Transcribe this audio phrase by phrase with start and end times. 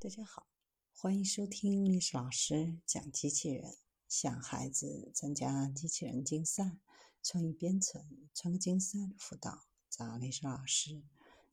[0.00, 0.46] 大家好，
[0.94, 6.78] 欢迎收听历史老师讲机器人，想孩子参加机器人竞赛、
[7.20, 11.02] 创意编程、创客竞赛的辅导，找历史老师。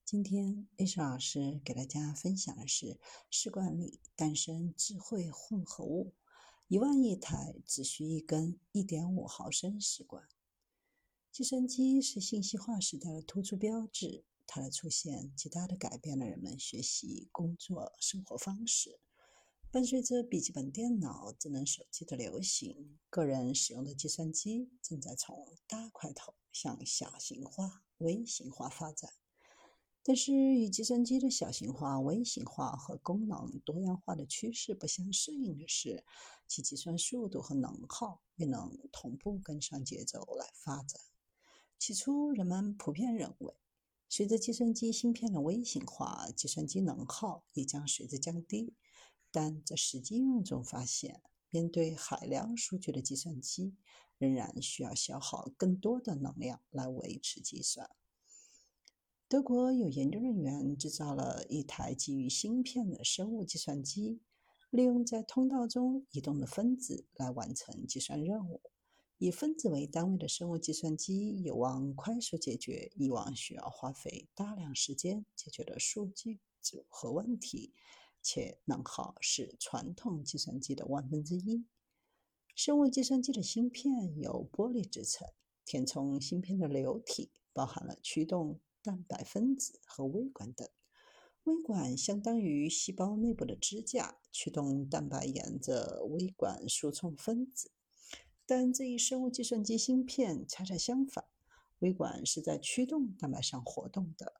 [0.05, 3.00] 今天历史老师给大家分享的是：
[3.31, 6.14] 试管里诞生智慧混合物，
[6.68, 10.23] 一万亿台只需一根一点五毫升试管。
[11.32, 14.23] 计算机是信息化时代的突出标志。
[14.48, 19.00] 它的出现极大的改变了人们学习、工作、生活方式。
[19.71, 29.11] 伴随着笔记本电脑、智能手机的流行，个人使用的计算机正在从大块头向小型化、微型化发展。
[30.02, 36.05] 但是，与计算机的小型化、微型化和功能多样化的趋势不相适应的是，
[36.47, 41.02] 其计算速度和能耗未能同步跟上节奏来发展。
[41.77, 43.53] 起初，人们普遍认为。
[44.17, 48.73] 随着计算机芯片的微型化，计算机能耗也将随之降低。
[49.30, 53.75] 但在实际应用中发现，面对海量数据的计算机，
[54.17, 57.89] 仍然需要消耗更多的能量来维持计算。
[59.27, 64.21] 德国有研究人员制造了一台基于芯片的生物计算机，
[64.69, 68.61] 利用在通道中移动的分子来完成计算任务。
[69.17, 77.73] 以分子为单位的生物计算机有望快速解决以往需要花费大量时间解决的数据组合问题，
[78.21, 81.66] 且能耗是传统计算机的万分之一。
[82.55, 85.27] 生物计算机的芯片由玻璃制成，
[85.63, 90.67] 填充芯片的流体包含了驱动蛋白分子和微管等。
[91.43, 97.71] 微管相当于细胞内部的支架，驱动蛋白沿着微管输送分子。
[98.47, 101.25] 但这一生物计算机芯片恰恰相反，
[101.79, 104.33] 微管是在驱动蛋白上活动的。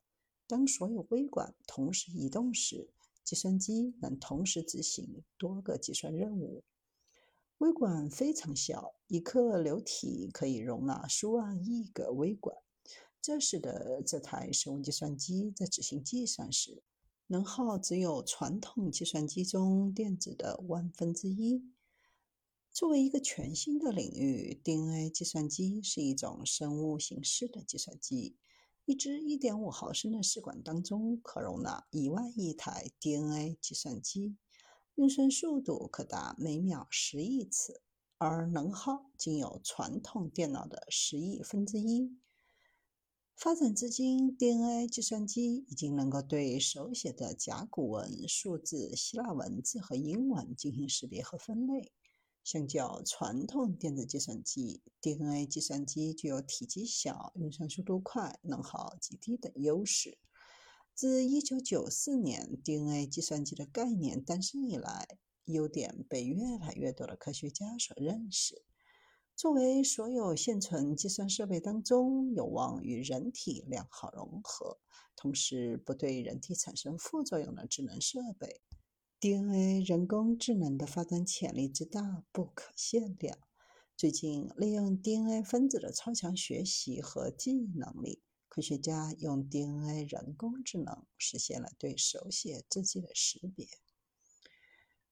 [0.47, 2.89] 当所有微管同时移动时，
[3.23, 6.64] 计算机能同时执行多个计算任务。
[7.58, 12.56] 微管非常小，一颗流体可以容纳数万亿个微管，
[13.19, 16.84] 这使得这台生物计算机在执行计算时，
[17.25, 21.63] 能耗只有传统计算机中电子的万分之一。
[22.75, 28.36] 作为一个全新的领域，DNA 计算机是一种生物形式的计算机。
[28.84, 34.36] 一支1.5毫升的试管当中可容纳一万亿台 DNA 计算机，
[34.96, 37.81] 运算速度可达每秒十亿次，
[38.18, 42.18] 而能耗仅有传统电脑的十亿分之一。
[43.38, 51.94] 发展至今，DNA 计算机已经能够对手写的甲骨文、数字、希腊文字和英文进行识别和分类。
[52.45, 60.19] 相较传统电子计算机，DNA 计算机具有体积小、运算速度快、能耗极低等优势。
[60.94, 68.63] 自1994年 DNA 计算机的概念诞生以来，优点被越来越多的科学家所认识。
[69.35, 74.77] 作为所有现存计算设备当中有望与人体良好融合，
[75.16, 78.62] 同时不对人体产生副作用的智能设备。
[79.25, 83.40] DNA 人工智能的发展潜力之大不可限量。
[83.97, 93.68] 最近，利用 DNA 分子的超强学习和记忆能力，科学家用 DNA 人工智能实现了对手写字迹的识别。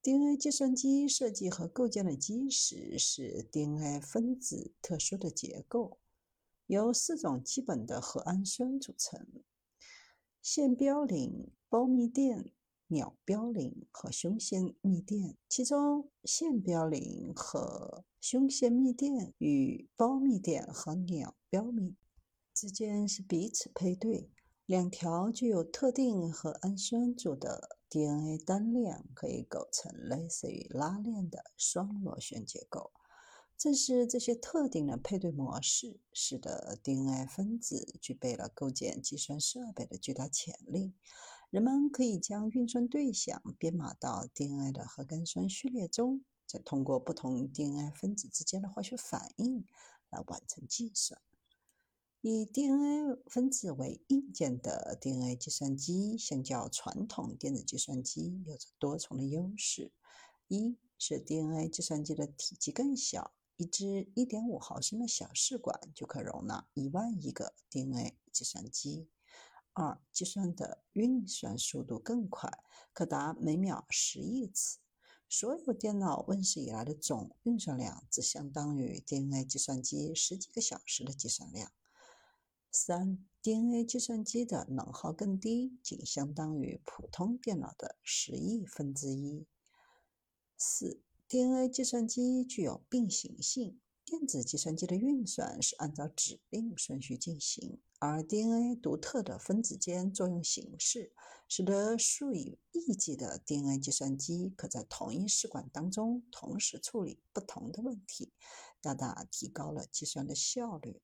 [0.04, 5.98] DNA 计算机设计和构建的基石是 DNA 分子特殊的结构，
[6.68, 9.26] 由四种基本的核氨酸组成：
[10.40, 12.54] 线标磷、胞嘧啶。
[12.94, 21.96] 鸟标磷和胸腺嘧啶，其中线标磷和胸腺嘧啶与胞嘧啶和鸟标嘧
[22.54, 24.30] 之间是彼此配对。
[24.66, 32.92] 两条具有特定核氨酸组的 DNA 单链可以构成类似于拉链的双螺旋结构。
[33.58, 40.94] 正是这些特定的配对模式，使得 DNA 分子具备了构建计算设备的巨大潜力。
[41.54, 49.64] 人们可以将运算对象编码到 DNA 的核苷酸序列中，再通过不同 DNA 分子之间的化学反应
[50.10, 51.22] 来完成计算。
[52.22, 59.92] 以 DNA 分子为硬件的 DNA 计算机，相较传统电子计算机有着多重的优势：
[60.48, 69.08] 一是 DNA 计算机的体积更小，一支1.5毫升的小试管就可容纳一万亿个 DNA 计算机。
[69.74, 72.50] 二、计算的运算速度更快，
[72.94, 74.80] 可达每秒十亿次。
[75.28, 81.72] 所有电脑问世以来的总运算量，只相当于 DNA 计算机十几个小时的计算量。
[82.72, 89.48] 三、DNA 计算机的能耗更低，仅相当于普通电脑的十亿分之一。
[90.58, 93.80] 四、DNA 计算机具有并行性。
[94.06, 101.14] 电子计算机的运算是按照指令顺序进行，而 DNA 独特的分子间作用形式，
[101.48, 108.34] 使得数以亿计的 DNA 计算机可在同一试管当中同时处理不同的问题，
[108.82, 111.02] 大大提高了计算的效率。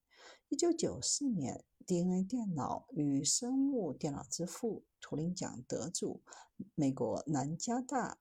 [0.49, 6.21] 一九九四年，DNA 电脑与生物电脑之父、图灵奖得主、
[6.75, 8.19] 美国南加大。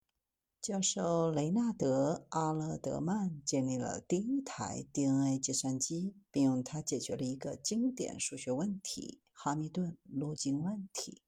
[0.60, 11.22] 教授雷纳德·阿勒德曼建立了第一台 DNA 计算机，并用它解决了一个经典数学问题——哈密顿路径问题。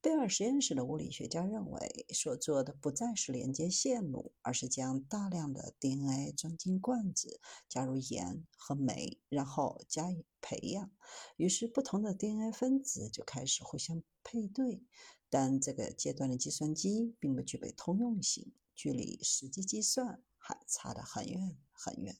[0.00, 10.90] 贝尔实验室的物理学家认为，所做的不再是连接线路，而是将大量的 DNA 装进罐子，加入盐和酶，然后加以培养。
[11.36, 14.82] 于是，不同的 DNA 分子就开始互相配对。
[15.30, 18.52] 但这个阶段的计算机并不具备通用性。
[18.74, 22.16] 距离实际计算还差得很远很远。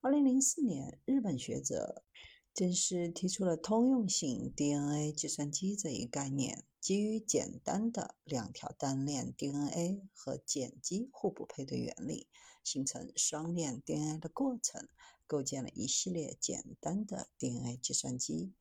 [0.00, 2.04] 二零零四年，日本学者
[2.52, 12.28] 正式提出了通用性 DNA 计算机这一概念，基于简单的两条单链 DNA 和碱基互补配对原理，
[12.64, 14.88] 形成双链 DNA 的过程，
[15.26, 18.52] 构建了一系列简单的 DNA 计算机。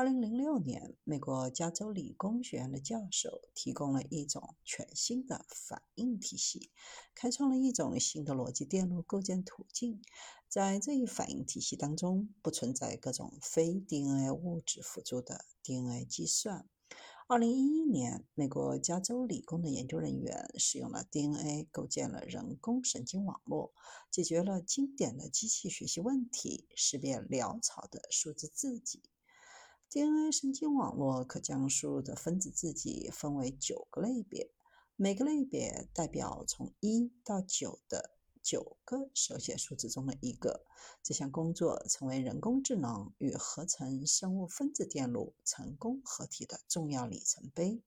[0.00, 6.70] 二零零六年，美国加州理工学院的教授提供了一种全新的反应体系，
[7.14, 10.00] 开创了一种新的逻辑电路构建途径。
[10.48, 16.66] 在这一反应体系当中，不存在各种非 DNA 物质辅助的 DNA 计算。
[17.28, 23.74] 二零一一年，美国加州理工的研究人员使用了 DNA 构建了人工神经网络，
[24.10, 29.02] 解决了经典的机器学习问题，识别潦草的数字字迹。
[29.92, 34.52] DNA 神经网络可将输入的分子自己分为九个类别，
[34.94, 40.64] 每个类别代表从一到九的九个手写数字中的一个。
[41.02, 47.82] 这项工作成为人工智能与合成生物分子电路成功合体的重要里程碑。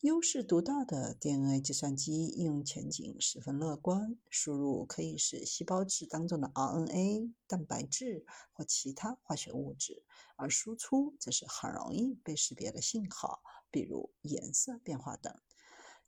[0.00, 4.16] 优势独到的 DNA 计算机应用前景十分乐观。
[4.30, 10.02] 输入可以是细胞质当中的 RNA、蛋白质或其他化学物质，
[10.36, 15.38] 而输出则是很容易被识别的信号，比如颜色变化等。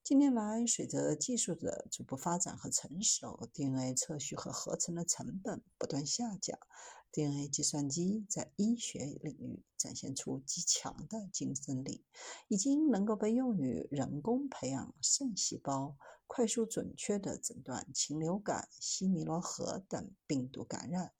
[0.02, 6.58] 近年来，随着技术的逐步发展和成熟，DNA 测序和合成的成本不断下降。
[7.12, 12.02] DNA 计算机在医学领域展现出极强的竞争力，
[12.48, 15.94] 已经能够被用于人工培养肾细胞，
[16.26, 21.12] 快速准确地诊断禽流感、西尼罗河等病毒感染。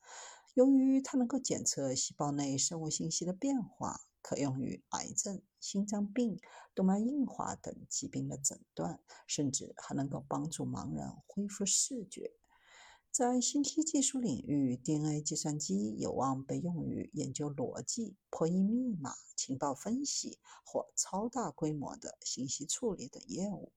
[0.54, 6.40] 由于它能够检测细胞内生物信息的变化，可用于癌症、心脏病、
[6.74, 12.32] 动脉硬化等疾病的诊断，甚至还能够帮助盲人恢复视觉。
[13.12, 23.70] 在信息技术领域，DNA 计算机有望被用于研究逻辑、破译密码、情报分析或超大规模的信息处理等业务。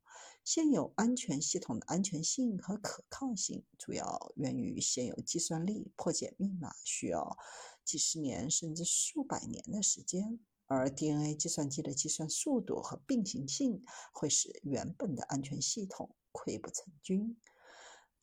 [0.46, 7.38] 现有安全系统的安全性和可靠性主要源于现有计算力破解密码需要
[7.84, 13.84] 几十年甚至数百年的时间，而 DNA 计算机的计算速度和并行性
[14.14, 17.36] 会使原本的安全系统溃不成军。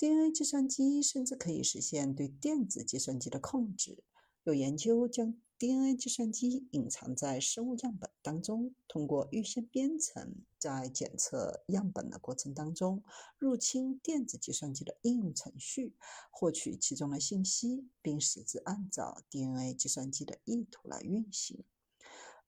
[0.03, 4.03] DNA 计算机甚至可以实现对电子计算机的控制。
[4.43, 13.05] 有研究将 DNA 计算机隐藏在生物样本当中，通过预先编程，在检测样本的过程当中
[13.39, 15.95] 入侵电子计算机的应用程序，
[16.33, 21.63] 获取其中的信息，并使之按照 DNA 计算机的意图来运行。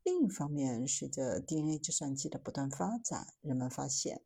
[0.03, 4.23] 另一方面，随着 DNA 计算机的不断发展，人们发现。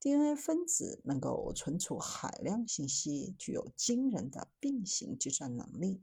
[0.00, 6.02] DNA 分子能够存储海量信息，具有惊人的并行计算能力。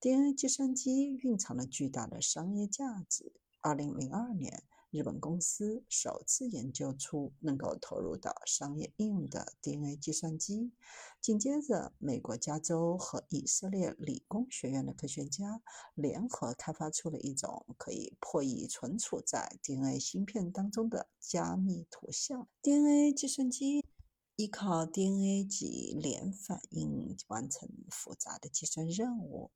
[0.00, 3.32] DNA 计算机蕴藏了巨大的商业价值。
[3.60, 4.62] 二零零二年。
[4.92, 10.70] 日本公司首次研究出能够投入到商业应用的 DNA 计算机。
[11.18, 15.62] 紧接着，美国加州和以色列理工学院的科学家
[15.94, 22.46] 联合开发出了一种可以破译存储在 DNA 芯片当中的加密图像。
[22.60, 23.82] DNA 计算机
[24.36, 29.52] 依靠 DNA 级联反应完成复杂的计算任务。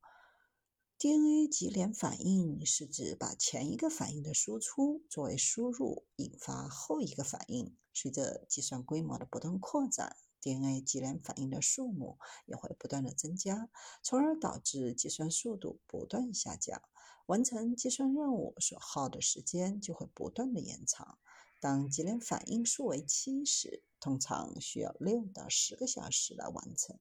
[0.99, 7.77] DNA 级联反应是指把前一个反应的输出作为输入，引发后一个反应。
[7.93, 13.69] 随着计算规模的不断扩展，DNA 级联反应的数目也会不断的增加，
[14.01, 16.81] 从而导致计算速度不断下降。
[17.27, 21.19] 完成计算任务所耗的时间就会不断的延长。
[21.59, 26.97] 当级联反应数为七时，通常需要六到十个小时来完成。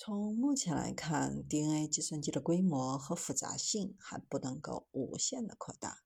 [0.00, 6.04] 从目前来看，DNA 计算机的规模和复杂性还不能够无限的扩大。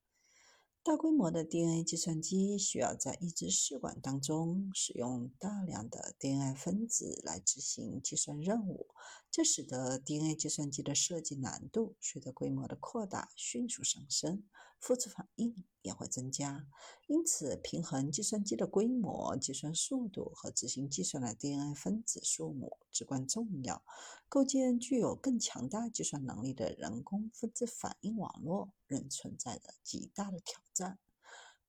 [0.81, 8.87] 大规模的 DNA 计算机需要在一支试管当中使用大量的 DNA 分子来执行计算任务，
[9.33, 14.43] 这使得 DNA 计算机的设计难度随着规模的扩大迅速上升，
[14.79, 16.67] 复制反应也会增加。
[17.07, 23.83] 因此，平衡计算机的规模、计算速度和执行计算的 DNA 分子数目至关重要。
[24.29, 30.99] 构建具有更强大计算能力的人工复制反应网络仍存在着极大的挑战。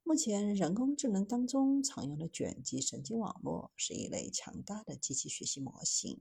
[0.07, 6.21] 目前，人工智能当中常用的卷积神经网络是一类强大的机器学习模型。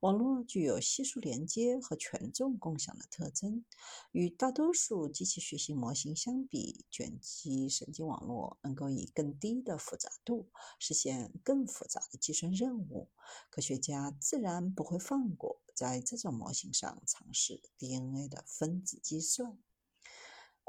[0.00, 3.64] 网络具有系数连接和权重共享的特征。
[4.10, 10.48] 与大多数机器学习模型相比，卷积神经网络能够以更低的复杂度
[10.80, 13.10] 实现更复杂的计算任务。
[13.48, 19.56] 科学家自然不会放过在这种模型上尝试 DNA 的分子计算。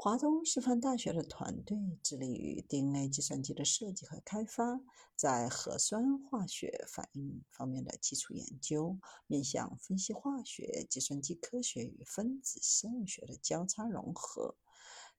[0.04, 4.80] 华东师范大学的团队致力于 DNA 计算机的设计和开发，
[5.14, 14.56] 在核酸化学反应方面的基础研究，面向分析化学、计算机科学与分子生物学的交叉融合。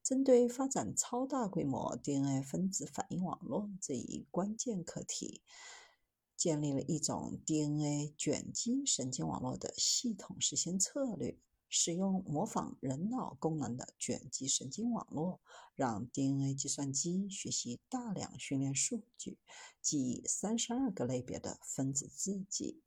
[0.03, 5.41] 针对发展超大规模 DNA 分子反应网络这一关键课题，
[6.35, 11.37] 建立了一种 DNA 卷积神经网络的系统实现策略。
[11.75, 15.41] 使用模仿人脑功能的卷积神经网络，
[15.73, 19.39] 让 DNA 计算机学习大量训练数据，
[19.81, 22.83] 记忆三十二个类别的分子字迹。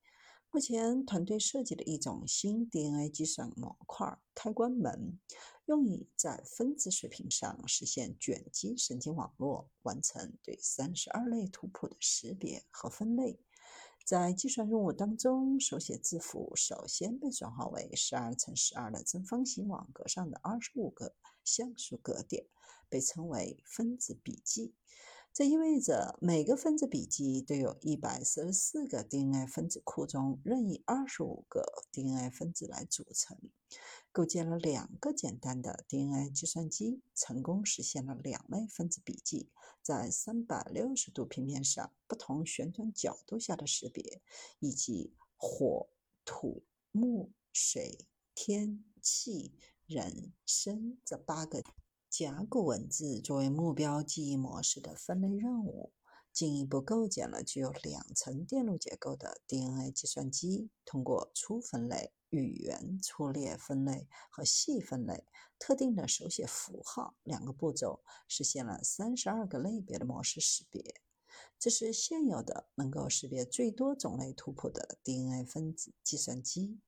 [0.52, 5.18] 目前，团队设计了一种新 DNA 计算模块——开关门，
[5.64, 13.40] 用以在分子水平上实现卷积神经网络，完成对三十二类图谱的识别和分类。
[14.06, 22.46] 在计算任务当中，手写字符首先被转化为十二乘十二的正方形网格上的二十五个像素格点，
[22.88, 24.76] 被称为分子笔记。
[25.36, 33.36] 这意味着每个分子笔记都有一百四十四个 DNA 分子库中任意二十五个 DNA 分子来组成。
[34.10, 39.50] 构建了两个简单的 DNA 计算机，成功实现了两类分子笔记
[39.82, 44.22] 在三百六十度平面上不同旋转角度下的识别，
[44.58, 45.86] 以及火、
[46.24, 49.52] 土、木、水、天、气、
[49.84, 51.62] 人、生这八个
[52.18, 55.92] 甲骨文字作为目标记忆模式的分类任务。
[56.32, 65.26] 进一步构建了具有两层电路结构的 DNA 计算机，通过粗分类、语言粗列分类和细分类
[65.58, 71.02] 特定的手写符号两个步骤，实现了三十二个类别的模式识别。
[71.58, 76.80] 这是现有的能够识别最多种类图谱的 DNA 分子计算机。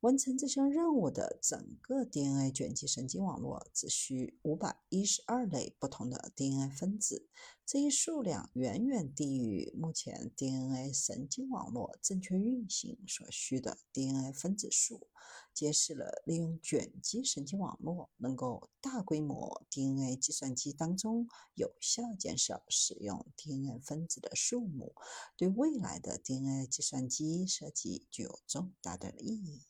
[0.00, 7.28] 完成这项任务的整个 DNA 卷积神经网络只需五百一十二类不同的 DNA 分子，
[7.66, 15.08] 这一数量远远低于目前 DNA 神经网络正确运行所需的 DNA 分子数，
[15.52, 24.94] 揭示了利用卷积神经网络能够大规模 DNA 计算机当中有效减少使用 DNA 分子的数目，
[25.36, 29.66] 对未来的 DNA 计算机设计具有重大的意义。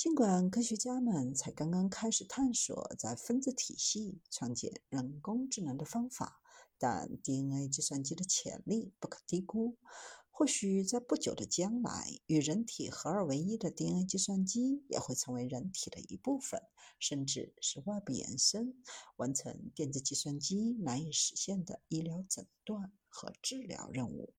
[0.00, 6.40] 尽管科学家们才刚刚开始探索在分子体系创建人工智能的方法，
[6.78, 9.76] 但 DNA 计算机的潜力不可低估。
[10.30, 16.62] 或许在不久的将来，与人体合二为一的 DNA 计算机也会成为人体的一部分，
[16.98, 18.82] 甚至是外部延伸，
[19.16, 24.28] 完成电子计算机难以实现的医疗诊断和治疗任务。